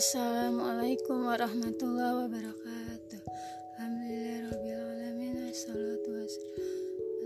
Assalamualaikum 0.00 1.28
warahmatullahi 1.28 2.24
wabarakatuh. 2.24 3.20
Alhamdulillahirabbil 3.76 5.52
Assalatu 5.52 6.08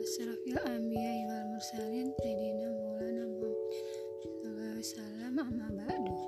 wassalamu 0.03 0.58
anbiya 0.66 1.22
wal 1.30 1.54
mursalin 1.54 2.10
sayyidina 2.18 2.74
Maulana 2.74 3.31
Muhammad 3.31 4.82
sallallahu 4.82 5.54
amma 5.54 5.87
ba'du. 5.87 6.18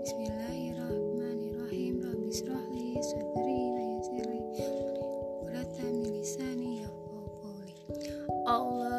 Bismillahirrahmanirrahim. 0.00 2.08
Rabbi 2.08 2.32
israhli 2.32 2.96
sadri 3.04 3.60
wa 3.68 3.84
yassir 3.84 4.32
li 4.32 4.40
amri 4.48 4.96
wa 5.44 5.60
lisani. 6.08 6.88
Allahu 8.48 8.97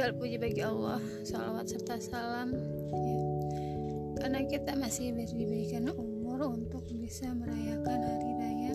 Segala 0.00 0.16
puji 0.16 0.40
bagi 0.40 0.64
Allah 0.64 0.96
Salawat 1.28 1.68
serta 1.68 2.00
salam 2.00 2.56
ya. 2.56 2.64
Karena 4.16 4.40
kita 4.48 4.72
masih 4.72 5.12
diberikan 5.12 5.92
umur 5.92 6.56
Untuk 6.56 6.88
bisa 6.88 7.28
merayakan 7.36 8.00
hari 8.00 8.32
raya 8.40 8.72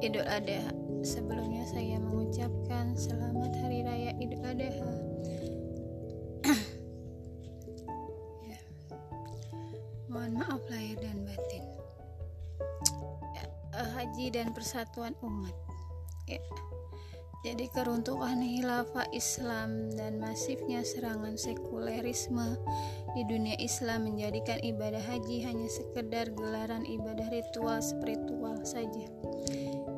Idul 0.00 0.24
Adha 0.24 0.64
Sebelumnya 1.04 1.60
saya 1.68 2.00
mengucapkan 2.00 2.96
Selamat 2.96 3.52
Hari 3.52 3.84
Raya 3.84 4.16
Idul 4.16 4.40
Adha 4.48 4.80
ya. 8.48 8.60
Mohon 10.08 10.40
maaf 10.40 10.64
lahir 10.72 10.96
dan 11.04 11.20
batin 11.20 11.64
ya. 13.36 13.44
Haji 13.92 14.32
dan 14.32 14.56
persatuan 14.56 15.12
umat 15.20 15.52
ya. 16.24 16.40
Jadi 17.44 17.68
keruntuhan 17.68 18.40
hilafah 18.40 19.12
Islam 19.12 19.92
dan 19.92 20.16
masifnya 20.16 20.80
serangan 20.80 21.36
sekulerisme 21.36 22.56
di 23.12 23.22
dunia 23.28 23.56
Islam 23.60 24.08
menjadikan 24.08 24.56
ibadah 24.64 25.04
haji 25.04 25.44
hanya 25.44 25.68
sekedar 25.68 26.32
gelaran 26.32 26.88
ibadah 26.88 27.28
ritual 27.28 27.84
spiritual 27.84 28.56
saja. 28.64 29.06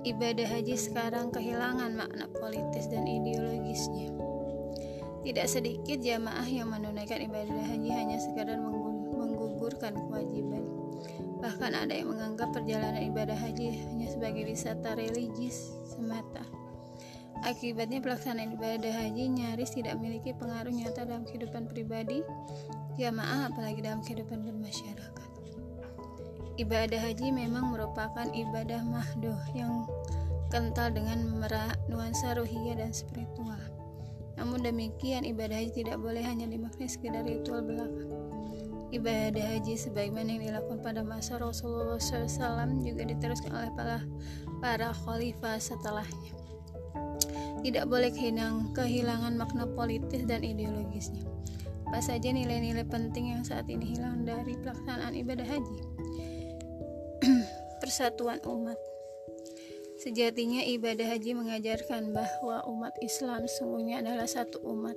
Ibadah 0.03 0.47
haji 0.51 0.75
sekarang 0.75 1.31
kehilangan 1.31 1.95
makna 1.95 2.27
politis 2.39 2.91
dan 2.91 3.07
ideologisnya. 3.07 4.11
Tidak 5.23 5.47
sedikit 5.47 5.99
jamaah 6.01 6.47
yang 6.47 6.71
menunaikan 6.73 7.23
ibadah 7.23 7.55
haji 7.71 7.91
hanya 7.93 8.19
sekadar 8.19 8.59
menggugurkan 8.59 9.95
kewajiban. 9.95 10.65
Bahkan 11.39 11.73
ada 11.75 11.95
yang 11.95 12.11
menganggap 12.11 12.51
perjalanan 12.51 13.03
ibadah 13.15 13.37
haji 13.37 13.79
hanya 13.87 14.09
sebagai 14.11 14.43
wisata 14.43 14.99
religis 14.99 15.75
semata. 15.87 16.58
Akibatnya 17.47 18.03
pelaksanaan 18.03 18.59
ibadah 18.59 18.91
haji 18.91 19.31
nyaris 19.31 19.71
tidak 19.71 19.95
memiliki 20.03 20.35
pengaruh 20.35 20.75
nyata 20.75 21.07
dalam 21.07 21.23
kehidupan 21.23 21.71
pribadi 21.71 22.27
jamaah 22.99 23.47
apalagi 23.47 23.79
dalam 23.79 24.03
kehidupan 24.03 24.43
bermasyarakat. 24.43 25.31
Ibadah 26.59 26.99
haji 26.99 27.31
memang 27.31 27.71
merupakan 27.71 28.27
ibadah 28.35 28.83
mahdoh 28.83 29.39
yang 29.55 29.87
kental 30.51 30.91
dengan 30.91 31.23
merak 31.39 31.79
nuansa 31.87 32.35
ruhiyah 32.35 32.83
dan 32.83 32.91
spiritual. 32.91 33.63
Namun 34.35 34.67
demikian 34.67 35.23
ibadah 35.23 35.63
haji 35.63 35.87
tidak 35.87 36.03
boleh 36.03 36.27
hanya 36.27 36.51
dimaknai 36.51 36.91
sekedar 36.91 37.23
ritual 37.23 37.63
belaka. 37.63 38.03
Ibadah 38.91 39.47
haji 39.55 39.79
sebagaimana 39.79 40.27
yang 40.35 40.43
dilakukan 40.51 40.83
pada 40.83 41.07
masa 41.07 41.39
Rasulullah 41.39 42.03
SAW 42.03 42.83
juga 42.83 43.07
diteruskan 43.07 43.55
oleh 43.55 43.71
para 44.59 44.91
khalifah 45.07 45.63
setelahnya 45.63 46.48
tidak 47.63 47.91
boleh 47.91 48.11
kehilangan, 48.15 48.71
kehilangan 48.77 49.35
makna 49.35 49.65
politis 49.67 50.23
dan 50.25 50.47
ideologisnya. 50.47 51.27
Apa 51.89 52.05
saja 52.05 52.29
nilai-nilai 52.29 52.85
penting 52.85 53.33
yang 53.33 53.43
saat 53.49 53.65
ini 53.73 53.97
hilang 53.97 54.29
dari 54.29 54.55
pelaksanaan 54.61 55.17
ibadah 55.17 55.49
haji? 55.49 55.79
Persatuan 57.81 58.45
umat. 58.45 58.77
Sejatinya 59.99 60.63
ibadah 60.63 61.11
haji 61.11 61.35
mengajarkan 61.35 62.15
bahwa 62.15 62.63
umat 62.71 62.95
Islam 63.03 63.49
sungguhnya 63.49 64.05
adalah 64.05 64.31
satu 64.31 64.63
umat. 64.63 64.95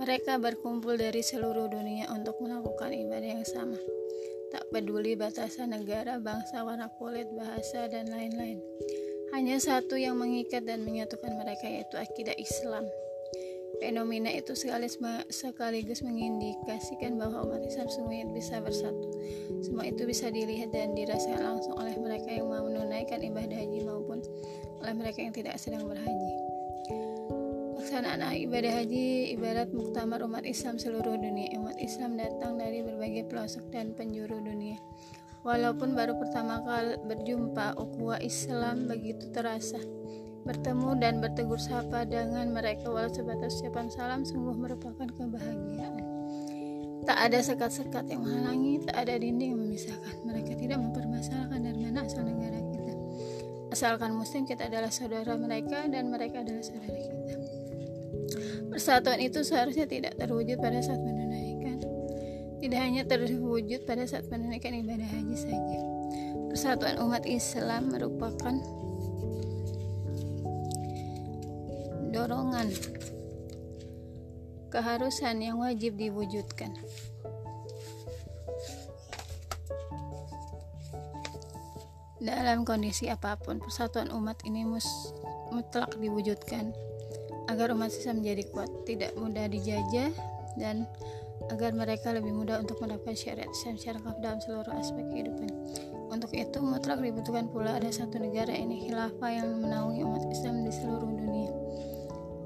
Mereka 0.00 0.40
berkumpul 0.40 0.96
dari 0.96 1.20
seluruh 1.20 1.68
dunia 1.68 2.08
untuk 2.08 2.40
melakukan 2.40 2.96
ibadah 2.96 3.28
yang 3.36 3.44
sama. 3.44 3.76
Tak 4.48 4.72
peduli 4.72 5.18
batasan 5.18 5.76
negara, 5.76 6.16
bangsa, 6.16 6.64
warna 6.64 6.88
kulit, 6.96 7.28
bahasa, 7.36 7.90
dan 7.92 8.08
lain-lain. 8.08 8.62
Hanya 9.32 9.56
satu 9.56 9.96
yang 9.96 10.20
mengikat 10.20 10.68
dan 10.68 10.84
menyatukan 10.84 11.32
mereka 11.32 11.64
yaitu 11.64 11.96
akidah 11.96 12.36
Islam. 12.36 12.84
Fenomena 13.80 14.28
itu 14.28 14.52
sekaligus, 14.54 16.04
mengindikasikan 16.04 17.16
bahwa 17.16 17.48
umat 17.48 17.64
Islam 17.64 17.88
semuanya 17.88 18.28
bisa 18.30 18.60
bersatu. 18.60 19.08
Semua 19.64 19.88
itu 19.88 20.04
bisa 20.04 20.28
dilihat 20.28 20.70
dan 20.70 20.92
dirasakan 20.92 21.58
langsung 21.58 21.74
oleh 21.80 21.96
mereka 21.96 22.28
yang 22.28 22.46
mau 22.52 22.62
menunaikan 22.62 23.24
ibadah 23.24 23.56
haji 23.56 23.80
maupun 23.82 24.20
oleh 24.84 24.94
mereka 24.94 25.24
yang 25.24 25.34
tidak 25.34 25.56
sedang 25.56 25.88
berhaji. 25.88 26.32
Pelaksanaan 27.92 28.24
ibadah 28.48 28.72
haji 28.72 29.36
ibarat 29.36 29.68
muktamar 29.68 30.24
umat 30.24 30.48
Islam 30.48 30.80
seluruh 30.80 31.12
dunia. 31.12 31.52
Umat 31.60 31.76
Islam 31.76 32.16
datang 32.16 32.56
dari 32.56 32.80
berbagai 32.80 33.28
pelosok 33.28 33.68
dan 33.68 33.92
penjuru 33.92 34.40
dunia. 34.40 34.80
Walaupun 35.42 35.98
baru 35.98 36.14
pertama 36.22 36.62
kali 36.62 37.02
berjumpa, 37.02 37.74
ukhuwah 37.74 38.22
Islam 38.22 38.86
begitu 38.86 39.26
terasa. 39.34 39.82
Bertemu 40.46 40.98
dan 41.02 41.18
bertegur 41.18 41.58
sapa 41.58 42.06
dengan 42.06 42.50
mereka 42.54 42.90
walau 42.90 43.10
sebatas 43.10 43.58
ucapan 43.58 43.90
salam 43.90 44.22
sungguh 44.22 44.54
merupakan 44.54 45.06
kebahagiaan. 45.06 46.02
Tak 47.02 47.18
ada 47.18 47.38
sekat-sekat 47.42 48.14
yang 48.14 48.22
menghalangi, 48.22 48.86
tak 48.86 49.02
ada 49.02 49.18
dinding 49.18 49.58
yang 49.58 49.60
memisahkan. 49.66 50.14
Mereka 50.22 50.54
tidak 50.54 50.78
mempermasalahkan 50.78 51.58
dari 51.58 51.78
mana 51.90 52.06
asal 52.06 52.22
negara 52.22 52.58
kita. 52.62 52.94
Asalkan 53.74 54.14
muslim 54.14 54.46
kita 54.46 54.70
adalah 54.70 54.94
saudara 54.94 55.34
mereka 55.34 55.90
dan 55.90 56.06
mereka 56.14 56.46
adalah 56.46 56.62
saudara 56.62 56.98
kita. 57.02 57.34
Persatuan 58.70 59.18
itu 59.18 59.42
seharusnya 59.42 59.90
tidak 59.90 60.14
terwujud 60.16 60.62
pada 60.62 60.78
saat 60.78 61.02
menunaikan 61.02 61.11
tidak 62.62 62.78
hanya 62.78 63.02
terwujud 63.02 63.82
pada 63.82 64.06
saat 64.06 64.30
menunaikan 64.30 64.70
ibadah 64.78 65.08
haji 65.10 65.34
saja. 65.34 65.78
Persatuan 66.46 67.02
umat 67.02 67.26
Islam 67.26 67.90
merupakan 67.90 68.54
dorongan 72.14 72.70
keharusan 74.70 75.42
yang 75.42 75.58
wajib 75.58 75.98
diwujudkan. 75.98 76.70
Dalam 82.22 82.62
kondisi 82.62 83.10
apa 83.10 83.34
pun, 83.34 83.58
persatuan 83.58 84.14
umat 84.14 84.38
ini 84.46 84.62
mus 84.62 84.86
mutlak 85.50 85.98
diwujudkan 85.98 86.70
agar 87.50 87.74
umat 87.74 87.90
Islam 87.90 88.22
menjadi 88.22 88.46
kuat, 88.54 88.70
tidak 88.86 89.18
mudah 89.18 89.50
dijajah 89.50 90.14
dan 90.54 90.86
agar 91.50 91.74
mereka 91.74 92.14
lebih 92.14 92.32
mudah 92.32 92.62
untuk 92.62 92.80
mendapatkan 92.80 93.16
syariat 93.16 93.50
Islam 93.50 93.74
secara 93.76 93.96
lengkap 94.00 94.18
dalam 94.22 94.38
seluruh 94.40 94.72
aspek 94.78 95.04
kehidupan. 95.10 95.50
Untuk 96.12 96.30
itu, 96.36 96.58
mutlak 96.60 97.00
dibutuhkan 97.00 97.48
pula 97.48 97.80
ada 97.80 97.88
satu 97.88 98.20
negara 98.20 98.52
ini 98.52 98.88
khilafah 98.88 99.30
yang 99.32 99.48
menaungi 99.64 100.04
umat 100.04 100.24
Islam 100.28 100.64
di 100.64 100.72
seluruh 100.72 101.08
dunia. 101.08 101.52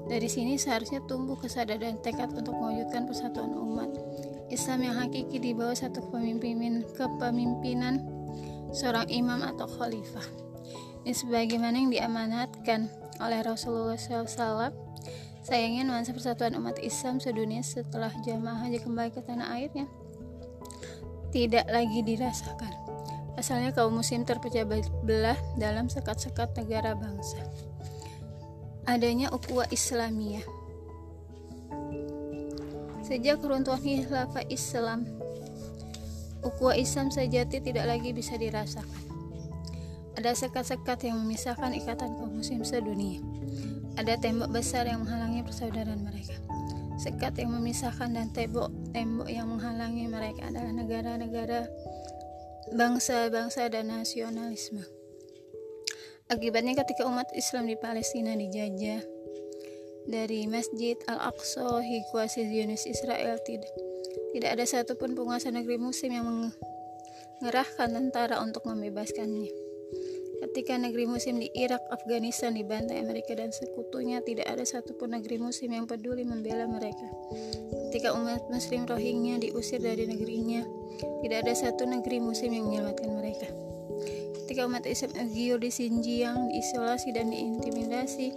Dari 0.07 0.29
sini 0.31 0.55
seharusnya 0.55 1.03
tumbuh 1.03 1.35
kesadaran 1.35 1.99
tekad 1.99 2.31
untuk 2.31 2.55
mewujudkan 2.55 3.11
persatuan 3.11 3.51
umat 3.51 3.91
Islam 4.47 4.87
yang 4.87 4.95
hakiki 4.95 5.35
di 5.43 5.51
bawah 5.51 5.75
satu 5.75 5.99
kepemimpinan, 6.07 6.87
kepemimpinan 6.95 8.07
seorang 8.71 9.11
imam 9.11 9.43
atau 9.43 9.67
khalifah. 9.67 10.23
Ini 11.03 11.11
sebagaimana 11.11 11.75
yang 11.75 11.91
diamanatkan 11.91 12.87
oleh 13.19 13.39
Rasulullah 13.43 13.99
SAW 13.99 14.71
Sayangnya 15.47 15.87
nuansa 15.87 16.11
persatuan 16.11 16.59
umat 16.59 16.75
Islam 16.83 17.23
sedunia 17.23 17.63
setelah 17.63 18.11
jamaah 18.27 18.67
haji 18.67 18.83
kembali 18.83 19.15
ke 19.15 19.23
tanah 19.23 19.55
airnya 19.55 19.87
tidak 21.31 21.71
lagi 21.71 22.03
dirasakan. 22.03 22.75
Asalnya 23.39 23.71
kaum 23.71 23.95
muslim 23.95 24.27
terpecah 24.27 24.67
belah 25.07 25.39
dalam 25.55 25.87
sekat-sekat 25.87 26.51
negara 26.59 26.99
bangsa. 26.99 27.39
Adanya 28.83 29.31
ukhuwah 29.31 29.71
Islamiyah. 29.71 30.43
Sejak 33.07 33.39
keruntuhan 33.39 33.79
khilafah 33.79 34.43
Islam 34.51 35.07
Ukhuwah 36.43 36.75
Islam 36.75 37.09
sejati 37.09 37.63
tidak 37.63 37.87
lagi 37.87 38.11
bisa 38.11 38.35
dirasakan. 38.35 39.03
Ada 40.19 40.33
sekat-sekat 40.33 41.09
yang 41.09 41.21
memisahkan 41.21 41.71
ikatan 41.77 42.17
kaum 42.17 42.35
muslim 42.35 42.61
sedunia. 42.61 43.21
Ada 43.97 44.21
tembok 44.21 44.53
besar 44.53 44.85
yang 44.85 45.01
menghalangi 45.01 45.41
persaudaraan 45.41 46.05
mereka. 46.05 46.37
Sekat 47.01 47.41
yang 47.41 47.53
memisahkan 47.57 48.13
dan 48.13 48.29
tembok-tembok 48.29 49.29
yang 49.29 49.49
menghalangi 49.49 50.05
mereka 50.05 50.49
adalah 50.49 50.69
negara-negara, 50.69 51.65
bangsa-bangsa 52.77 53.69
dan 53.73 53.89
nasionalisme. 53.89 54.85
Akibatnya 56.29 56.77
ketika 56.77 57.09
umat 57.09 57.25
Islam 57.33 57.65
di 57.65 57.79
Palestina 57.79 58.37
dijajah 58.37 59.01
dari 60.05 60.45
Masjid 60.45 60.95
Al-Aqsa 61.07 61.81
hingga 61.83 62.27
Zionis 62.27 62.83
Israel 62.85 63.39
tidak 63.43 63.71
tidak 64.35 64.49
ada 64.53 64.65
satupun 64.67 65.17
penguasa 65.17 65.49
negeri 65.49 65.79
muslim 65.81 66.11
yang 66.13 66.27
mengerahkan 66.27 67.89
tentara 67.89 68.43
untuk 68.43 68.67
membebaskannya. 68.67 69.66
Ketika 70.37 70.77
negeri 70.77 71.09
muslim 71.09 71.41
di 71.41 71.49
Irak, 71.57 71.81
Afghanistan 71.89 72.53
dibantai 72.53 73.01
Amerika 73.01 73.33
dan 73.33 73.49
sekutunya, 73.49 74.21
tidak 74.21 74.45
ada 74.45 74.61
satupun 74.61 75.17
negeri 75.17 75.41
muslim 75.41 75.73
yang 75.73 75.85
peduli 75.89 76.21
membela 76.21 76.69
mereka. 76.69 77.09
Ketika 77.89 78.13
umat 78.13 78.45
muslim 78.53 78.85
Rohingya 78.85 79.41
diusir 79.41 79.81
dari 79.81 80.05
negerinya, 80.05 80.61
tidak 81.25 81.47
ada 81.47 81.53
satu 81.57 81.89
negeri 81.89 82.21
muslim 82.21 82.53
yang 82.53 82.69
menyelamatkan 82.69 83.09
mereka 83.09 83.49
ketika 84.47 84.63
umat 84.63 84.87
Islam 84.87 85.11
Uyghur 85.27 85.59
di 85.59 85.67
Xinjiang 85.67 86.47
diisolasi 86.47 87.11
dan 87.11 87.35
diintimidasi, 87.35 88.31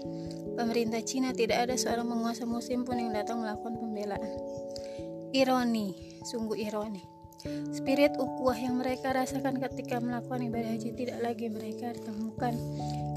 pemerintah 0.59 0.99
Cina 1.07 1.31
tidak 1.31 1.71
ada 1.71 1.79
seorang 1.79 2.11
penguasa 2.11 2.43
muslim 2.51 2.83
pun 2.83 2.99
yang 2.99 3.15
datang 3.15 3.47
melakukan 3.47 3.79
pembelaan. 3.79 4.35
Ironi, 5.31 6.19
sungguh 6.27 6.67
ironi. 6.67 7.10
Spirit 7.73 8.17
ukuah 8.21 8.57
yang 8.57 8.77
mereka 8.77 9.17
rasakan 9.17 9.57
ketika 9.59 9.97
melakukan 9.97 10.45
ibadah 10.45 10.77
haji 10.77 10.91
tidak 10.93 11.19
lagi 11.25 11.47
mereka 11.49 11.97
temukan 11.97 12.53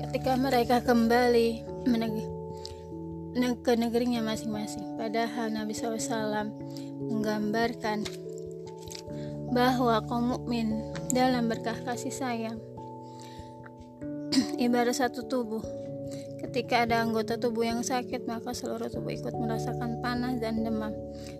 ketika 0.08 0.40
mereka 0.40 0.80
kembali 0.80 1.74
ke 3.64 3.74
negerinya 3.80 4.22
masing-masing. 4.22 5.00
Padahal 5.00 5.50
Nabi 5.50 5.74
SAW 5.74 6.52
menggambarkan 7.10 8.06
bahwa 9.56 10.04
kaum 10.06 10.38
mukmin 10.38 10.94
dalam 11.16 11.48
berkah 11.48 11.80
kasih 11.88 12.12
sayang 12.12 12.60
ibarat 14.66 15.00
satu 15.00 15.26
tubuh. 15.26 15.83
Ketika 16.44 16.84
ada 16.84 17.00
anggota 17.00 17.40
tubuh 17.40 17.64
yang 17.64 17.80
sakit, 17.88 18.28
maka 18.28 18.52
seluruh 18.52 18.92
tubuh 18.92 19.16
ikut 19.16 19.32
merasakan 19.32 20.04
panas 20.04 20.44
dan 20.44 20.68
demam. 20.68 20.92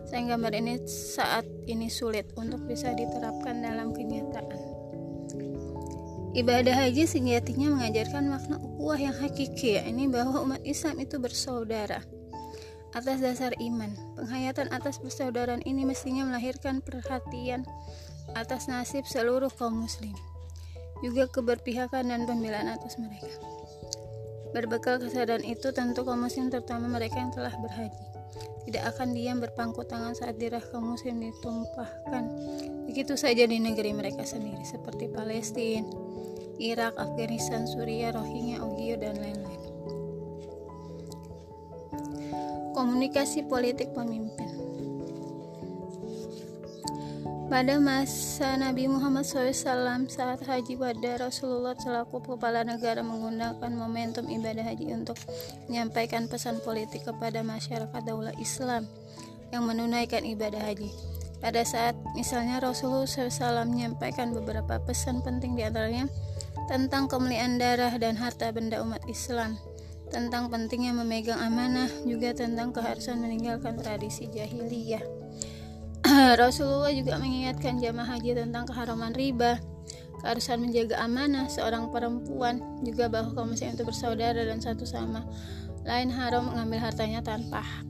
Sehingga 0.08 0.40
gambar 0.40 0.56
ini 0.56 0.80
saat 0.88 1.44
ini 1.68 1.92
sulit 1.92 2.32
untuk 2.40 2.64
bisa 2.64 2.96
diterapkan 2.96 3.60
dalam 3.60 3.92
kenyataan. 3.92 4.60
Ibadah 6.34 6.88
haji 6.88 7.04
sejatinya 7.06 7.78
mengajarkan 7.78 8.32
makna 8.32 8.58
ukhuwah 8.58 8.98
yang 8.98 9.14
hakiki, 9.14 9.78
yakni 9.78 10.08
bahwa 10.10 10.42
umat 10.42 10.64
Islam 10.66 10.98
itu 11.04 11.20
bersaudara. 11.20 12.02
Atas 12.96 13.20
dasar 13.22 13.52
iman, 13.60 13.94
penghayatan 14.18 14.72
atas 14.72 14.98
persaudaraan 15.04 15.62
ini 15.68 15.84
mestinya 15.86 16.26
melahirkan 16.26 16.82
perhatian 16.82 17.68
atas 18.34 18.72
nasib 18.72 19.04
seluruh 19.06 19.52
kaum 19.52 19.84
muslim 19.86 20.16
juga 21.04 21.28
keberpihakan 21.28 22.08
dan 22.08 22.24
pembelaan 22.24 22.72
atas 22.72 22.96
mereka. 22.96 23.28
Berbekal 24.54 25.02
kesadaran 25.02 25.42
itu, 25.42 25.74
tentu 25.74 26.06
kaum 26.06 26.30
muslim 26.30 26.54
terutama 26.54 26.86
mereka 26.86 27.18
yang 27.18 27.34
telah 27.34 27.52
berhaji. 27.58 28.06
Tidak 28.70 28.84
akan 28.96 29.12
diam 29.12 29.42
berpangku 29.44 29.84
tangan 29.84 30.16
saat 30.16 30.40
dirah 30.40 30.64
kaum 30.72 30.96
muslim 30.96 31.20
ditumpahkan. 31.20 32.24
Begitu 32.88 33.18
saja 33.20 33.44
di 33.44 33.58
negeri 33.60 33.92
mereka 33.92 34.24
sendiri 34.24 34.64
seperti 34.64 35.10
Palestina, 35.10 35.90
Irak, 36.62 36.96
Afghanistan, 36.96 37.68
Suriah, 37.68 38.16
Rohingya, 38.16 38.62
Uyghur 38.64 39.02
dan 39.02 39.20
lain-lain. 39.20 39.62
Komunikasi 42.74 43.46
politik 43.46 43.92
pemimpin 43.92 44.63
pada 47.52 47.76
masa 47.80 48.56
Nabi 48.56 48.88
Muhammad 48.88 49.28
SAW 49.28 50.08
saat 50.08 50.40
haji 50.48 50.80
pada 50.80 51.28
Rasulullah 51.28 51.76
selaku 51.76 52.24
kepala 52.24 52.64
negara 52.64 53.04
menggunakan 53.04 53.72
momentum 53.76 54.32
ibadah 54.32 54.64
haji 54.64 54.96
untuk 54.96 55.20
menyampaikan 55.68 56.32
pesan 56.32 56.64
politik 56.64 57.04
kepada 57.04 57.44
masyarakat 57.44 58.02
daulah 58.08 58.36
Islam 58.40 58.88
yang 59.52 59.68
menunaikan 59.68 60.24
ibadah 60.24 60.62
haji. 60.64 60.90
Pada 61.44 61.60
saat 61.68 62.00
misalnya 62.16 62.64
Rasulullah 62.64 63.04
SAW 63.04 63.68
menyampaikan 63.68 64.32
beberapa 64.32 64.80
pesan 64.80 65.20
penting 65.20 65.60
di 65.60 65.68
antaranya 65.68 66.08
tentang 66.72 67.12
kemuliaan 67.12 67.60
darah 67.60 67.92
dan 68.00 68.16
harta 68.16 68.56
benda 68.56 68.80
umat 68.80 69.04
Islam, 69.12 69.60
tentang 70.08 70.48
pentingnya 70.48 70.96
memegang 70.96 71.44
amanah, 71.44 71.92
juga 72.08 72.32
tentang 72.32 72.72
keharusan 72.72 73.20
meninggalkan 73.20 73.76
tradisi 73.76 74.32
jahiliyah. 74.32 75.04
Rasulullah 76.44 76.94
juga 76.94 77.18
mengingatkan 77.18 77.82
jamaah 77.82 78.18
haji 78.18 78.38
tentang 78.38 78.70
keharaman 78.70 79.14
riba, 79.18 79.58
keharusan 80.22 80.62
menjaga 80.62 81.02
amanah 81.02 81.50
seorang 81.50 81.90
perempuan, 81.90 82.62
juga 82.86 83.10
bahwa 83.10 83.34
kaum 83.34 83.54
muslim 83.54 83.74
itu 83.74 83.84
bersaudara 83.86 84.46
dan 84.46 84.62
satu 84.62 84.86
sama 84.86 85.26
lain 85.84 86.08
haram 86.14 86.48
mengambil 86.48 86.90
hartanya 86.90 87.20
tanpa 87.20 87.60
hak. 87.60 87.90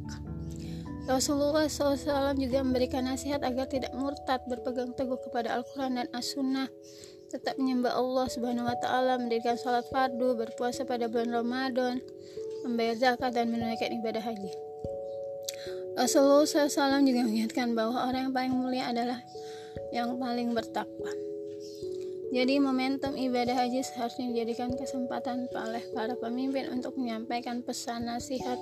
Rasulullah 1.04 1.68
SAW 1.68 2.32
juga 2.40 2.64
memberikan 2.64 3.04
nasihat 3.04 3.44
agar 3.44 3.68
tidak 3.68 3.92
murtad 3.92 4.40
berpegang 4.48 4.96
teguh 4.96 5.20
kepada 5.20 5.60
Al-Quran 5.60 6.00
dan 6.00 6.08
As-Sunnah 6.16 6.72
tetap 7.28 7.58
menyembah 7.60 7.98
Allah 7.98 8.30
Subhanahu 8.30 8.70
wa 8.70 8.78
taala, 8.78 9.18
mendirikan 9.18 9.58
salat 9.58 9.84
fardu, 9.90 10.38
berpuasa 10.38 10.86
pada 10.86 11.10
bulan 11.10 11.34
Ramadan, 11.34 11.98
membayar 12.62 12.94
zakat 12.94 13.34
dan 13.36 13.50
menunaikan 13.50 13.90
ibadah 13.90 14.22
haji. 14.22 14.73
Rasulullah 15.94 16.50
SAW 16.50 17.06
juga 17.06 17.22
mengingatkan 17.22 17.78
bahwa 17.78 18.10
orang 18.10 18.30
yang 18.30 18.34
paling 18.34 18.54
mulia 18.58 18.90
adalah 18.90 19.20
yang 19.94 20.18
paling 20.18 20.58
bertakwa. 20.58 21.14
Jadi 22.34 22.58
momentum 22.58 23.14
ibadah 23.14 23.54
haji 23.54 23.86
seharusnya 23.86 24.34
dijadikan 24.34 24.74
kesempatan 24.74 25.46
oleh 25.54 25.86
para 25.94 26.18
pemimpin 26.18 26.66
untuk 26.74 26.98
menyampaikan 26.98 27.62
pesan 27.62 28.10
nasihat, 28.10 28.58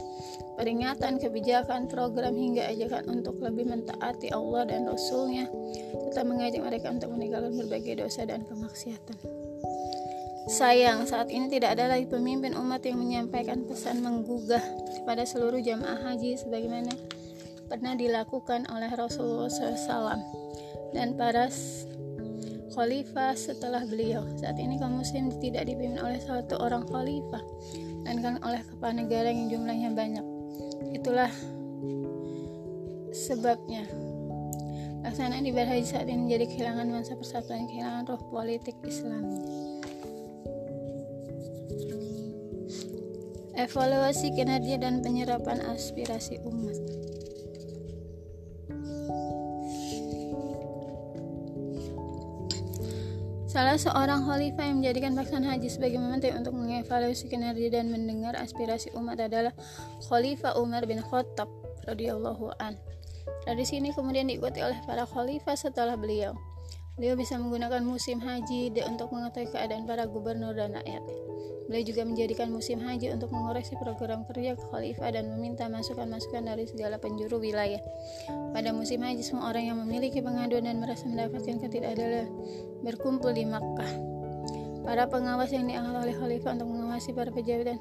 peringatan, 0.59 1.15
kebijakan, 1.23 1.87
program 1.87 2.35
hingga 2.35 2.67
ajakan 2.67 3.23
untuk 3.23 3.39
lebih 3.39 3.71
mentaati 3.71 4.27
Allah 4.35 4.67
dan 4.67 4.91
Rasulnya, 4.91 5.47
serta 6.03 6.27
mengajak 6.27 6.59
mereka 6.59 6.91
untuk 6.91 7.15
meninggalkan 7.15 7.55
berbagai 7.63 8.03
dosa 8.03 8.27
dan 8.27 8.43
kemaksiatan. 8.43 9.15
Sayang, 10.51 11.07
saat 11.07 11.31
ini 11.31 11.47
tidak 11.47 11.79
ada 11.79 11.95
lagi 11.95 12.11
pemimpin 12.11 12.51
umat 12.59 12.83
yang 12.83 12.99
menyampaikan 12.99 13.63
pesan 13.63 14.03
menggugah 14.03 14.59
kepada 14.99 15.23
seluruh 15.23 15.63
jamaah 15.63 16.11
haji 16.11 16.35
sebagaimana 16.35 16.91
pernah 17.71 17.95
dilakukan 17.95 18.67
oleh 18.67 18.91
Rasulullah 18.91 19.47
SAW 19.47 20.19
dan 20.91 21.15
para 21.15 21.47
khalifah 22.75 23.31
setelah 23.31 23.87
beliau. 23.87 24.27
Saat 24.35 24.59
ini 24.59 24.75
kaum 24.75 24.99
muslim 24.99 25.31
tidak 25.39 25.71
dipimpin 25.71 26.03
oleh 26.03 26.19
satu 26.19 26.59
orang 26.59 26.83
khalifah, 26.91 27.39
dan 28.03 28.19
kan 28.19 28.35
oleh 28.43 28.59
kepala 28.67 28.99
negara 28.99 29.31
yang 29.31 29.47
jumlahnya 29.47 29.95
banyak. 29.95 30.25
Itulah 30.91 31.31
sebabnya 33.15 33.87
Laksanaan 35.01 35.49
ibadah 35.49 35.73
haji 35.73 35.87
saat 35.89 36.05
ini 36.05 36.29
menjadi 36.29 36.45
kehilangan 36.45 36.85
masa 36.93 37.17
persatuan, 37.17 37.65
kehilangan 37.65 38.05
roh 38.05 38.21
politik 38.29 38.77
Islamnya. 38.85 39.41
Evaluasi 43.57 44.29
kinerja 44.37 44.77
dan 44.77 45.01
penyerapan 45.01 45.57
aspirasi 45.73 46.37
umat. 46.45 46.77
Salah 53.51 53.75
seorang 53.75 54.23
khalifah 54.23 54.63
yang 54.63 54.79
menjadikan 54.79 55.11
pelaksanaan 55.11 55.59
haji 55.59 55.67
sebagai 55.67 55.99
momentum 55.99 56.31
untuk 56.39 56.55
mengevaluasi 56.55 57.27
kinerja 57.27 57.67
dan 57.67 57.91
mendengar 57.91 58.31
aspirasi 58.39 58.95
umat 58.95 59.19
adalah 59.19 59.51
Khalifah 60.07 60.55
Umar 60.55 60.87
bin 60.87 61.03
Khattab 61.03 61.51
radhiyallahu 61.83 62.55
an. 62.63 62.79
Tradisi 63.43 63.83
ini 63.83 63.91
kemudian 63.91 64.31
diikuti 64.31 64.63
oleh 64.63 64.79
para 64.87 65.03
khalifah 65.03 65.59
setelah 65.59 65.99
beliau. 65.99 66.31
Beliau 66.99 67.15
bisa 67.15 67.39
menggunakan 67.39 67.81
musim 67.87 68.19
haji 68.19 68.75
untuk 68.83 69.15
mengetahui 69.15 69.47
keadaan 69.53 69.87
para 69.87 70.03
gubernur 70.03 70.51
dan 70.51 70.75
rakyat. 70.75 71.03
Beliau 71.71 71.87
juga 71.87 72.03
menjadikan 72.03 72.51
musim 72.51 72.83
haji 72.83 73.15
untuk 73.15 73.31
mengoreksi 73.31 73.79
program 73.79 74.27
kerja 74.27 74.59
khalifah 74.59 75.15
dan 75.15 75.31
meminta 75.31 75.71
masukan-masukan 75.71 76.43
dari 76.43 76.67
segala 76.67 76.99
penjuru 76.99 77.39
wilayah. 77.39 77.79
Pada 78.51 78.75
musim 78.75 78.99
haji, 78.99 79.23
semua 79.23 79.55
orang 79.55 79.71
yang 79.71 79.77
memiliki 79.79 80.19
pengaduan 80.19 80.67
dan 80.67 80.83
merasa 80.83 81.07
mendapatkan 81.07 81.63
ketidakadilan 81.63 82.27
berkumpul 82.83 83.31
di 83.31 83.47
Makkah. 83.47 83.91
Para 84.83 85.07
pengawas 85.07 85.53
yang 85.55 85.71
diangkat 85.71 85.95
oleh 85.95 86.15
khalifah 86.19 86.59
untuk 86.59 86.69
mengawasi 86.75 87.15
para 87.15 87.31
pejabat 87.31 87.65
dan 87.71 87.79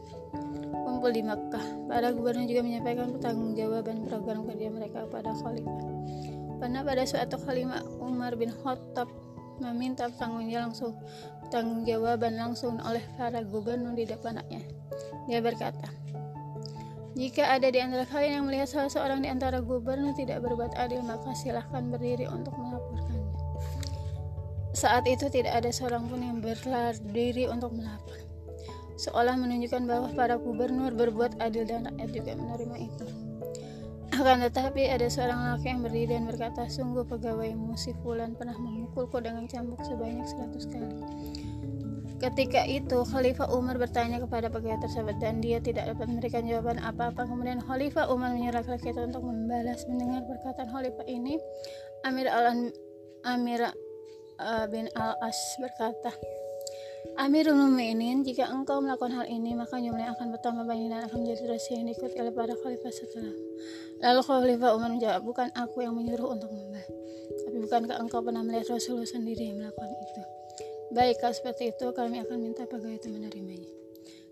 kumpul 0.86 1.10
di 1.10 1.26
Makkah. 1.26 1.64
Para 1.90 2.14
gubernur 2.14 2.46
juga 2.46 2.62
menyampaikan 2.62 3.10
pertanggungjawaban 3.10 4.06
program 4.06 4.46
kerja 4.46 4.70
mereka 4.70 5.02
kepada 5.10 5.34
khalifah. 5.34 5.80
Pernah 6.60 6.84
pada 6.84 7.08
suatu 7.08 7.40
kalimat 7.40 7.80
Umar 7.96 8.36
bin 8.36 8.52
Khattab 8.52 9.08
meminta 9.64 10.12
tanggung 10.20 10.52
jawab 10.52 10.72
langsung 10.72 10.92
tanggung 11.48 11.82
jawaban 11.88 12.36
langsung 12.36 12.76
oleh 12.84 13.00
para 13.16 13.40
gubernur 13.40 13.96
di 13.96 14.04
depannya. 14.04 14.60
Dia 15.24 15.40
berkata, 15.40 15.88
jika 17.18 17.58
ada 17.58 17.72
di 17.72 17.80
antara 17.82 18.06
kalian 18.06 18.32
yang 18.40 18.46
melihat 18.46 18.68
salah 18.70 18.92
seorang 18.92 19.24
di 19.24 19.28
antara 19.32 19.58
gubernur 19.64 20.14
tidak 20.14 20.44
berbuat 20.44 20.78
adil, 20.78 21.02
maka 21.02 21.32
silahkan 21.34 21.90
berdiri 21.90 22.28
untuk 22.30 22.54
melaporkannya. 22.54 23.34
Saat 24.76 25.10
itu 25.10 25.26
tidak 25.26 25.64
ada 25.64 25.74
seorang 25.74 26.06
pun 26.06 26.22
yang 26.22 26.38
berdiri 26.38 27.50
untuk 27.50 27.74
melapor. 27.74 28.20
Seolah 29.00 29.34
menunjukkan 29.40 29.88
bahwa 29.88 30.08
para 30.12 30.36
gubernur 30.36 30.92
berbuat 30.92 31.40
adil 31.40 31.64
dan 31.64 31.88
rakyat 31.88 32.10
juga 32.14 32.32
menerima 32.36 32.76
itu. 32.84 33.29
Akan 34.20 34.44
tetapi 34.44 34.84
ada 34.84 35.08
seorang 35.08 35.56
laki 35.56 35.72
yang 35.72 35.80
berdiri 35.80 36.12
dan 36.12 36.28
berkata, 36.28 36.68
Sungguh 36.68 37.08
pegawaimu 37.08 37.72
si 37.72 37.96
Fulan 38.04 38.36
pernah 38.36 38.52
memukulku 38.52 39.16
dengan 39.16 39.48
cambuk 39.48 39.80
sebanyak 39.80 40.28
seratus 40.28 40.68
kali. 40.68 40.92
Ketika 42.20 42.68
itu, 42.68 43.00
Khalifah 43.00 43.48
Umar 43.48 43.80
bertanya 43.80 44.20
kepada 44.20 44.52
pegawai 44.52 44.84
tersebut 44.84 45.16
dan 45.24 45.40
dia 45.40 45.56
tidak 45.56 45.96
dapat 45.96 46.04
memberikan 46.12 46.44
jawaban 46.44 46.76
apa-apa. 46.84 47.24
Kemudian 47.24 47.64
Khalifah 47.64 48.12
Umar 48.12 48.36
menyuruh 48.36 48.60
laki 48.60 48.92
itu 48.92 49.00
untuk 49.00 49.24
membalas. 49.24 49.88
Mendengar 49.88 50.28
perkataan 50.28 50.68
Khalifah 50.68 51.08
ini, 51.08 51.40
Amir 52.04 52.28
al 52.28 52.76
Amir 53.24 53.72
uh, 54.36 54.66
bin 54.68 54.84
al-As 55.00 55.40
berkata, 55.64 56.12
Amirul 57.16 57.56
Mukminin, 57.56 58.20
jika 58.20 58.52
engkau 58.52 58.84
melakukan 58.84 59.16
hal 59.16 59.26
ini, 59.28 59.56
maka 59.56 59.80
jumlahnya 59.80 60.12
akan 60.12 60.36
bertambah 60.36 60.64
banyak 60.68 60.88
dan 60.92 61.08
akan 61.08 61.24
menjadi 61.24 61.42
rahasia 61.48 61.74
yang 61.80 61.88
diikuti 61.88 62.16
oleh 62.20 62.32
para 62.32 62.52
khalifah 62.52 62.92
setelah. 62.92 63.34
Lalu 64.00 64.20
Khalifah 64.24 64.70
Umar 64.76 64.90
menjawab, 64.96 65.22
bukan 65.22 65.48
aku 65.52 65.84
yang 65.84 65.92
menyuruh 65.92 66.32
untuk 66.32 66.48
membahas, 66.48 66.88
tapi 67.44 67.56
bukankah 67.60 68.00
engkau 68.00 68.24
pernah 68.24 68.40
melihat 68.40 68.72
Rasulullah 68.72 69.04
sendiri 69.04 69.52
yang 69.52 69.60
melakukan 69.60 69.92
itu? 69.92 70.22
Baik, 70.90 71.20
kalau 71.20 71.36
seperti 71.36 71.76
itu, 71.76 71.86
kami 71.92 72.24
akan 72.24 72.36
minta 72.40 72.64
pegawai 72.64 72.96
itu 72.96 73.12
menerimanya. 73.12 73.70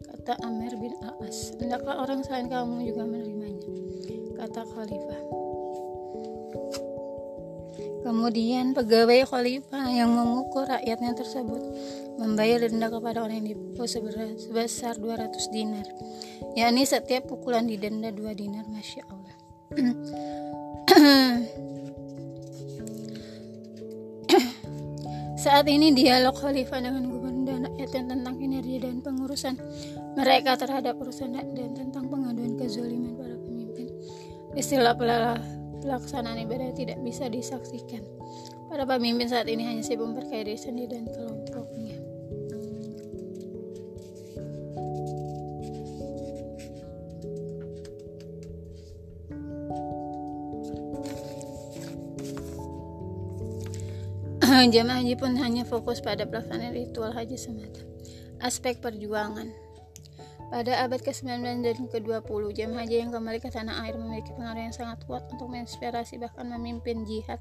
Kata 0.08 0.40
Amir 0.48 0.72
bin 0.80 0.96
Al-As, 1.04 1.52
hendaklah 1.60 2.00
orang 2.00 2.24
selain 2.24 2.48
kamu 2.48 2.88
juga 2.88 3.04
menerimanya. 3.04 3.68
Kata 4.40 4.64
Khalifah. 4.72 5.20
Kemudian 8.08 8.72
pegawai 8.72 9.28
khalifah 9.28 9.90
yang 9.92 10.08
memukul 10.14 10.64
rakyatnya 10.64 11.12
tersebut 11.12 11.60
membayar 12.16 12.64
denda 12.64 12.88
kepada 12.88 13.20
orang 13.20 13.44
yang 13.44 13.52
dipukul 13.52 13.84
sebesar 13.84 14.96
200 14.96 15.28
dinar 15.52 15.84
yakni 16.56 16.88
setiap 16.88 17.28
pukulan 17.28 17.68
didenda 17.68 18.08
2 18.08 18.22
dinar 18.32 18.64
Masya 18.70 19.02
Allah 19.12 19.17
Saat 25.44 25.68
ini 25.68 25.92
dialog 25.92 26.32
khalifah 26.40 26.80
dengan 26.80 27.12
gubernur 27.12 27.44
dan 27.44 27.68
rakyat 27.68 28.08
tentang 28.08 28.40
kinerja 28.40 28.88
dan 28.88 29.04
pengurusan 29.04 29.60
mereka 30.16 30.56
terhadap 30.56 30.96
urusan 30.96 31.36
dan 31.36 31.76
tentang 31.76 32.08
pengaduan 32.08 32.56
kezaliman 32.56 33.12
para 33.12 33.36
pemimpin. 33.36 33.92
Istilah 34.56 34.96
pelaksanaan 35.84 36.40
ibadah 36.48 36.72
tidak 36.72 36.96
bisa 37.04 37.28
disaksikan. 37.28 38.00
Para 38.72 38.88
pemimpin 38.88 39.28
saat 39.28 39.52
ini 39.52 39.68
hanya 39.68 39.84
sibuk 39.84 40.16
berkaya 40.16 40.48
diri 40.48 40.56
sendiri 40.56 40.96
dan 40.96 41.12
kelompoknya. 41.12 41.57
Jamaah 54.58 55.06
haji 55.06 55.14
pun 55.14 55.38
hanya 55.38 55.62
fokus 55.62 56.02
pada 56.02 56.26
pelaksanaan 56.26 56.74
ritual 56.74 57.14
haji 57.14 57.38
semata. 57.38 57.78
Aspek 58.42 58.82
perjuangan 58.82 59.46
pada 60.50 60.82
abad 60.82 60.98
ke-19 60.98 61.60
dan 61.62 61.78
ke-20, 61.86 62.56
jemaah 62.56 62.82
haji 62.82 63.06
yang 63.06 63.14
kembali 63.14 63.38
ke 63.38 63.54
tanah 63.54 63.86
air 63.86 63.94
memiliki 63.94 64.34
pengaruh 64.34 64.66
yang 64.66 64.74
sangat 64.74 65.04
kuat 65.06 65.28
untuk 65.30 65.46
menginspirasi 65.52 66.18
bahkan 66.18 66.48
memimpin 66.48 67.06
jihad 67.06 67.38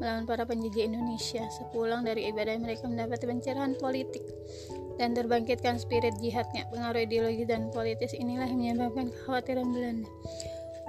melawan 0.00 0.24
para 0.24 0.48
penjajah 0.48 0.86
Indonesia. 0.86 1.44
Sepulang 1.52 2.08
dari 2.08 2.30
ibadah 2.30 2.56
mereka 2.56 2.88
mendapat 2.88 3.20
pencerahan 3.20 3.74
politik 3.76 4.24
dan 4.96 5.12
terbangkitkan 5.12 5.76
spirit 5.76 6.16
jihadnya. 6.22 6.64
Pengaruh 6.72 7.04
ideologi 7.04 7.44
dan 7.44 7.68
politis 7.68 8.16
inilah 8.16 8.48
yang 8.48 8.62
menyebabkan 8.62 9.12
kekhawatiran 9.12 9.66
Belanda. 9.68 10.08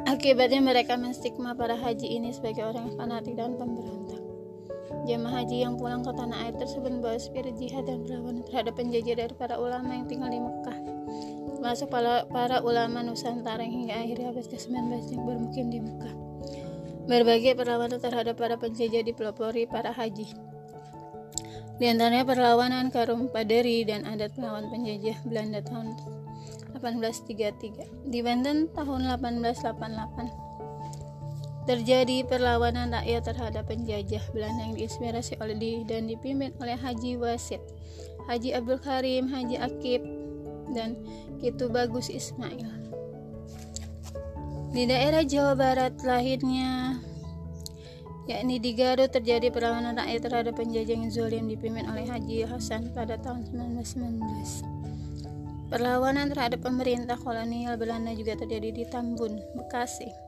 Akibatnya 0.06 0.62
mereka 0.62 0.94
menstigma 0.96 1.58
para 1.58 1.76
haji 1.76 2.22
ini 2.22 2.32
sebagai 2.32 2.70
orang 2.70 2.94
yang 2.94 2.96
fanatik 3.02 3.34
dan 3.34 3.58
pemberontak. 3.58 4.27
Jemaah 5.08 5.40
haji 5.42 5.64
yang 5.64 5.80
pulang 5.80 6.04
ke 6.04 6.12
tanah 6.12 6.52
air 6.52 6.56
tersebut 6.60 6.92
membawa 6.92 7.16
spirit 7.16 7.56
jihad 7.56 7.88
dan 7.88 8.04
perlawanan 8.04 8.44
terhadap 8.44 8.76
penjajah 8.76 9.16
dari 9.24 9.34
para 9.40 9.56
ulama 9.56 9.96
yang 9.96 10.06
tinggal 10.12 10.28
di 10.28 10.44
Mekah 10.44 10.98
termasuk 11.58 11.92
para, 11.92 12.24
para 12.30 12.62
ulama 12.62 13.02
Nusantara 13.04 13.66
hingga 13.66 13.98
akhir 13.98 14.24
abad 14.30 14.46
ke-19 14.46 14.88
yang 15.10 15.24
bermukim 15.28 15.66
di 15.74 15.84
Mekah. 15.84 16.16
Berbagai 17.12 17.60
perlawanan 17.60 18.00
terhadap 18.00 18.40
para 18.40 18.56
penjajah 18.62 19.04
dipelopori 19.04 19.68
para 19.68 19.90
haji. 19.90 20.32
Di 21.76 21.86
antaranya 21.90 22.24
perlawanan 22.24 22.88
Karum 22.88 23.28
Paderi 23.28 23.84
dan 23.84 24.06
adat 24.08 24.40
melawan 24.40 24.72
penjajah 24.72 25.18
Belanda 25.26 25.60
tahun 25.66 25.92
1833. 26.78 28.16
Di 28.16 28.20
Banten 28.24 28.70
tahun 28.72 29.12
1888 29.20 30.47
terjadi 31.68 32.24
perlawanan 32.24 32.96
rakyat 32.96 33.28
terhadap 33.28 33.68
penjajah 33.68 34.24
Belanda 34.32 34.72
yang 34.72 34.80
diinspirasi 34.80 35.36
oleh 35.44 35.60
di 35.60 35.84
dan 35.84 36.08
dipimpin 36.08 36.56
oleh 36.64 36.80
Haji 36.80 37.20
Wasit, 37.20 37.60
Haji 38.32 38.56
Abdul 38.56 38.80
Karim, 38.80 39.28
Haji 39.28 39.60
Akib, 39.60 40.00
dan 40.72 40.96
Kitu 41.44 41.68
Bagus 41.68 42.08
Ismail. 42.08 42.72
Di 44.72 44.84
daerah 44.88 45.28
Jawa 45.28 45.60
Barat 45.60 46.00
lahirnya 46.08 47.04
yakni 48.28 48.60
di 48.60 48.76
Garut 48.76 49.12
terjadi 49.12 49.52
perlawanan 49.52 49.96
rakyat 50.00 50.22
terhadap 50.24 50.56
penjajah 50.60 50.96
yang 50.96 51.12
zolim 51.12 51.48
dipimpin 51.52 51.88
oleh 51.88 52.08
Haji 52.08 52.48
Hasan 52.48 52.92
pada 52.96 53.20
tahun 53.20 53.44
1919. 53.52 54.64
Perlawanan 55.68 56.32
terhadap 56.32 56.64
pemerintah 56.64 57.20
kolonial 57.20 57.76
Belanda 57.76 58.16
juga 58.16 58.40
terjadi 58.40 58.72
di 58.72 58.84
Tambun, 58.88 59.36
Bekasi, 59.56 60.27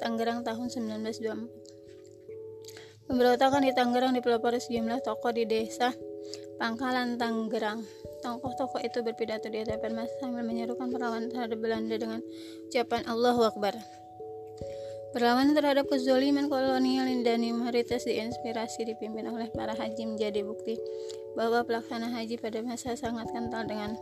Tangerang 0.00 0.40
tahun 0.42 0.72
1924. 0.72 3.06
Pemberontakan 3.06 3.62
di 3.66 3.72
Tangerang 3.76 4.12
dipelopori 4.16 4.58
sejumlah 4.58 5.04
tokoh 5.04 5.32
di 5.34 5.44
desa 5.44 5.92
Pangkalan 6.56 7.18
Tangerang 7.20 7.84
Tokoh-tokoh 8.20 8.84
itu 8.84 9.00
berpidato 9.00 9.48
di 9.48 9.64
hadapan 9.64 10.04
masa 10.04 10.12
sambil 10.20 10.44
menyerukan 10.44 10.92
perlawanan 10.92 11.32
terhadap 11.32 11.56
Belanda 11.56 11.96
dengan 11.96 12.20
ucapan 12.68 13.02
Allahu 13.08 13.48
Akbar. 13.48 13.74
Perlawanan 15.10 15.56
terhadap 15.56 15.90
kezoliman 15.90 16.46
kolonial 16.46 17.08
dan 17.24 17.42
minoritas 17.42 18.06
diinspirasi 18.06 18.86
dipimpin 18.86 19.26
oleh 19.26 19.50
para 19.50 19.74
haji 19.74 20.06
menjadi 20.06 20.46
bukti 20.46 20.78
bahwa 21.34 21.66
pelaksana 21.66 22.12
haji 22.12 22.38
pada 22.38 22.62
masa 22.62 22.94
sangat 22.94 23.26
kental 23.32 23.66
dengan 23.66 23.98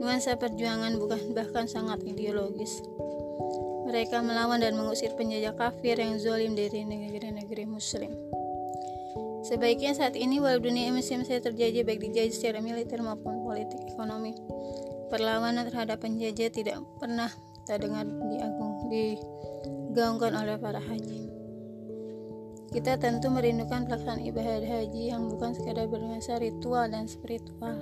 nuansa 0.00 0.38
perjuangan 0.38 0.96
bukan 0.96 1.36
bahkan 1.36 1.68
sangat 1.68 2.00
ideologis. 2.06 2.80
Mereka 3.92 4.24
melawan 4.24 4.64
dan 4.64 4.72
mengusir 4.72 5.12
penjajah 5.20 5.52
kafir 5.52 6.00
yang 6.00 6.16
zolim 6.16 6.56
dari 6.56 6.80
negeri-negeri 6.80 7.68
muslim. 7.68 8.08
Sebaiknya 9.44 9.92
saat 9.92 10.16
ini 10.16 10.40
walau 10.40 10.64
dunia 10.64 10.88
muslim 10.88 11.28
saya 11.28 11.44
terjadi 11.44 11.84
baik 11.84 12.00
dijajah 12.00 12.32
secara 12.32 12.58
militer 12.64 13.04
maupun 13.04 13.44
politik 13.44 13.84
ekonomi. 13.84 14.32
Perlawanan 15.12 15.68
terhadap 15.68 16.00
penjajah 16.00 16.48
tidak 16.48 16.80
pernah 16.96 17.28
kita 17.62 17.84
dengar 17.84 18.08
diagung 18.08 18.72
digaungkan 18.88 20.40
oleh 20.40 20.56
para 20.56 20.80
haji. 20.80 21.28
Kita 22.72 22.96
tentu 22.96 23.28
merindukan 23.28 23.84
pelaksanaan 23.84 24.24
ibadah 24.24 24.64
haji 24.64 25.12
yang 25.12 25.28
bukan 25.28 25.52
sekadar 25.52 25.84
bernuansa 25.84 26.40
ritual 26.40 26.88
dan 26.88 27.04
spiritual, 27.04 27.76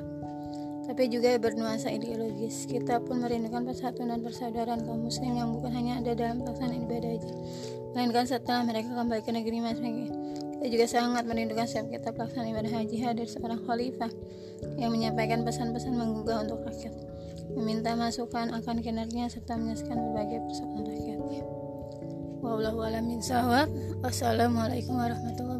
tapi 0.91 1.07
juga 1.07 1.39
bernuansa 1.39 1.95
ideologis. 1.95 2.67
Kita 2.67 2.99
pun 2.99 3.23
merindukan 3.23 3.63
persatuan 3.63 4.11
dan 4.11 4.27
persaudaraan 4.27 4.83
kaum 4.83 5.07
muslim 5.07 5.39
yang 5.39 5.55
bukan 5.55 5.71
hanya 5.71 6.03
ada 6.03 6.19
dalam 6.19 6.43
pelaksanaan 6.43 6.83
ibadah 6.83 7.11
haji, 7.15 7.31
melainkan 7.95 8.27
setelah 8.27 8.67
mereka 8.67 8.91
kembali 8.91 9.23
ke 9.23 9.31
negeri 9.31 9.59
masing-masing 9.63 10.31
kita 10.61 10.77
juga 10.77 10.87
sangat 10.93 11.25
merindukan 11.25 11.65
setiap 11.65 11.89
kita 11.89 12.09
pelaksanaan 12.13 12.53
ibadah 12.53 12.73
haji 12.77 12.97
hadir 13.01 13.25
seorang 13.25 13.65
khalifah 13.65 14.13
yang 14.77 14.93
menyampaikan 14.93 15.41
pesan-pesan 15.41 15.97
menggugah 15.97 16.45
untuk 16.45 16.61
rakyat, 16.69 16.93
meminta 17.57 17.97
masukan 17.97 18.53
akan 18.53 18.85
kinerjanya 18.85 19.33
serta 19.33 19.57
menyaksikan 19.57 19.97
berbagai 19.97 20.45
persoalan 20.45 20.85
rakyatnya. 20.85 21.43
Wallahu 22.45 22.85
a'lam 22.85 23.09
Wassalamualaikum 24.05 25.01
warahmatullahi. 25.01 25.60